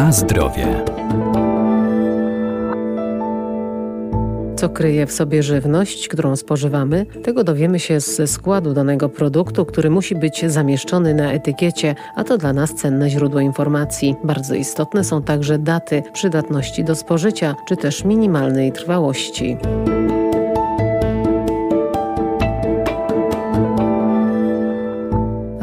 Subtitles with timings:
[0.00, 0.84] Na zdrowie.
[4.56, 9.90] Co kryje w sobie żywność, którą spożywamy, tego dowiemy się ze składu danego produktu, który
[9.90, 14.16] musi być zamieszczony na etykiecie, a to dla nas cenne źródło informacji.
[14.24, 19.56] Bardzo istotne są także daty przydatności do spożycia, czy też minimalnej trwałości.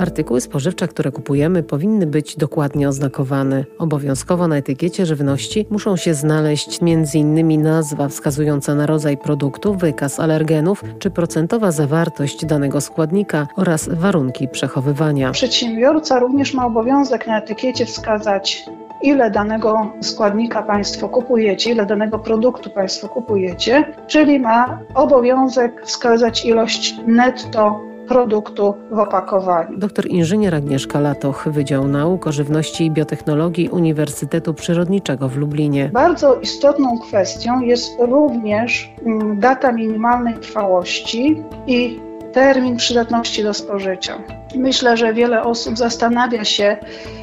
[0.08, 3.66] Artykuły spożywcze, które kupujemy, powinny być dokładnie oznakowane.
[3.78, 7.62] Obowiązkowo na etykiecie żywności muszą się znaleźć m.in.
[7.62, 15.32] nazwa wskazująca na rodzaj produktu, wykaz alergenów czy procentowa zawartość danego składnika oraz warunki przechowywania.
[15.32, 18.66] Przedsiębiorca również ma obowiązek na etykiecie wskazać
[19.02, 26.96] ile danego składnika Państwo kupujecie, ile danego produktu Państwo kupujecie, czyli ma obowiązek wskazać ilość
[27.08, 29.78] netto produktu w opakowaniu.
[29.78, 35.90] Doktor inżynier Agnieszka Latoch, Wydział Nauk o Żywności i Biotechnologii Uniwersytetu Przyrodniczego w Lublinie.
[35.94, 42.00] Bardzo istotną kwestią jest również mm, data minimalnej trwałości i
[42.34, 44.37] termin przydatności do spożycia.
[44.56, 46.78] Myślę, że wiele osób zastanawia się,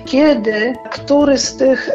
[0.04, 1.90] kiedy, który z tych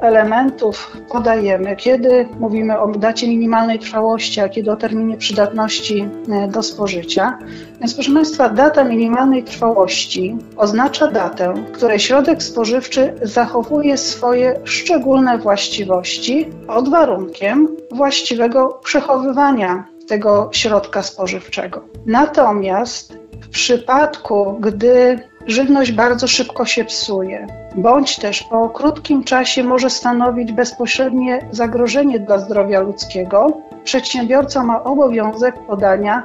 [0.00, 6.62] elementów podajemy, kiedy mówimy o dacie minimalnej trwałości, a kiedy o terminie przydatności e, do
[6.62, 7.38] spożycia.
[7.80, 15.38] Więc proszę Państwa, data minimalnej trwałości oznacza datę, w której środek spożywczy zachowuje swoje szczególne
[15.38, 21.84] właściwości pod warunkiem właściwego przechowywania tego środka spożywczego.
[22.06, 29.90] Natomiast w przypadku, gdy żywność bardzo szybko się psuje, bądź też po krótkim czasie może
[29.90, 36.22] stanowić bezpośrednie zagrożenie dla zdrowia ludzkiego, przedsiębiorca ma obowiązek podania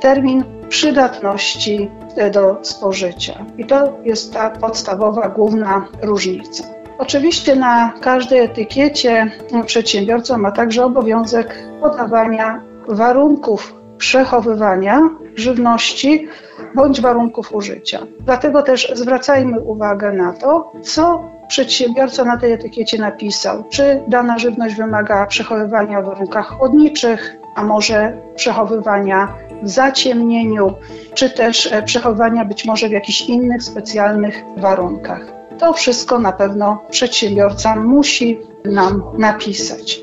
[0.00, 1.90] termin przydatności
[2.32, 3.44] do spożycia.
[3.58, 6.64] I to jest ta podstawowa, główna różnica.
[6.98, 9.30] Oczywiście na każdej etykiecie
[9.66, 15.00] przedsiębiorca ma także obowiązek podawania warunków przechowywania
[15.34, 16.28] żywności
[16.74, 18.06] bądź warunków użycia.
[18.20, 23.64] Dlatego też zwracajmy uwagę na to, co przedsiębiorca na tej etykiecie napisał.
[23.70, 30.74] Czy dana żywność wymaga przechowywania w warunkach chłodniczych, a może przechowywania w zaciemnieniu,
[31.14, 35.32] czy też e, przechowywania być może w jakichś innych specjalnych warunkach.
[35.58, 40.00] To wszystko na pewno przedsiębiorca musi nam napisać.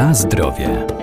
[0.00, 0.99] Na zdrowie.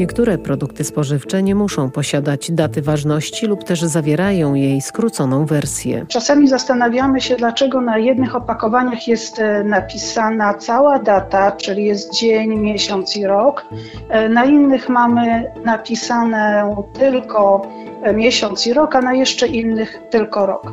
[0.00, 6.06] Niektóre produkty spożywcze nie muszą posiadać daty ważności lub też zawierają jej skróconą wersję.
[6.08, 12.56] Czasami zastanawiamy się, dlaczego na jednych opakowaniach jest e, napisana cała data, czyli jest dzień,
[12.56, 13.66] miesiąc i rok.
[14.08, 17.62] E, na innych mamy napisane tylko
[18.02, 20.72] e, miesiąc i rok, a na jeszcze innych tylko rok.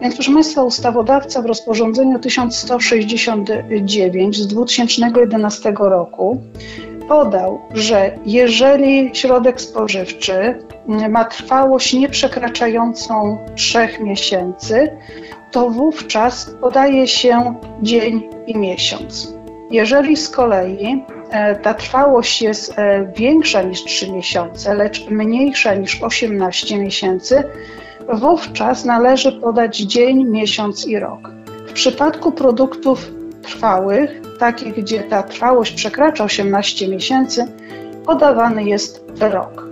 [0.00, 6.40] Więc proszę Państwa, ustawodawca w rozporządzeniu 1169 z 2011 roku
[7.08, 10.58] podał, że jeżeli środek spożywczy
[11.08, 14.96] ma trwałość nieprzekraczającą trzech miesięcy,
[15.50, 19.36] to wówczas podaje się dzień i miesiąc.
[19.70, 26.02] Jeżeli z kolei e, ta trwałość jest e, większa niż 3 miesiące, lecz mniejsza niż
[26.02, 27.44] 18 miesięcy,
[28.12, 31.30] wówczas należy podać dzień, miesiąc i rok.
[31.68, 33.10] W przypadku produktów
[33.46, 37.46] trwałych, takich gdzie ta trwałość przekracza 18 miesięcy,
[38.06, 39.66] podawany jest rok.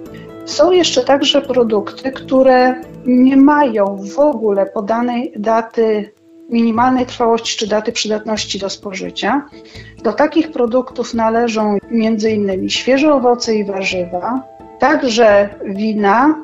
[0.44, 6.12] Są jeszcze także produkty, które nie mają w ogóle podanej daty
[6.50, 9.46] minimalnej trwałości czy daty przydatności do spożycia.
[10.02, 12.68] Do takich produktów należą m.in.
[12.68, 14.42] świeże owoce i warzywa,
[14.78, 16.34] także wina,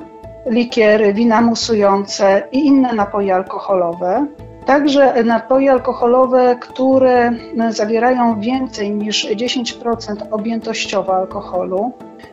[0.46, 4.26] likiery, wina musujące i inne napoje alkoholowe.
[4.70, 7.32] Także napoje alkoholowe, które
[7.70, 11.92] zawierają więcej niż 10% objętościowo alkoholu.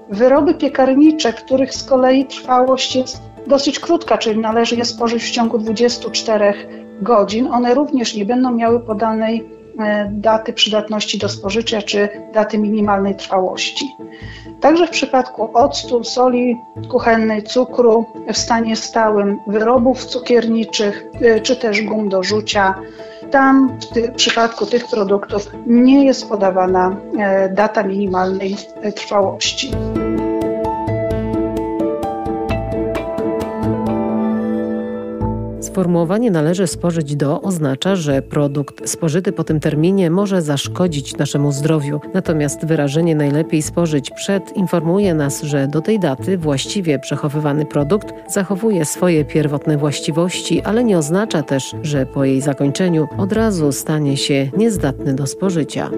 [0.09, 5.57] Wyroby piekarnicze, których z kolei trwałość jest dosyć krótka, czyli należy je spożyć w ciągu
[5.57, 6.53] 24
[7.01, 7.47] godzin.
[7.53, 9.49] One również nie będą miały podanej
[10.09, 13.85] daty przydatności do spożycia czy daty minimalnej trwałości.
[14.59, 16.57] Także w przypadku octu, soli
[16.89, 22.75] kuchennej, cukru w stanie stałym, wyrobów cukierniczych y, czy też gum do rzucia,
[23.31, 29.71] tam w, ty, w przypadku tych produktów nie jest podawana e, data minimalnej e, trwałości.
[35.77, 42.01] Sformułowanie należy spożyć do oznacza, że produkt spożyty po tym terminie może zaszkodzić naszemu zdrowiu.
[42.13, 48.85] Natomiast wyrażenie najlepiej spożyć przed informuje nas, że do tej daty właściwie przechowywany produkt zachowuje
[48.85, 54.49] swoje pierwotne właściwości, ale nie oznacza też, że po jej zakończeniu od razu stanie się
[54.57, 55.89] niezdatny do spożycia.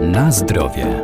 [0.00, 1.02] Na zdrowie.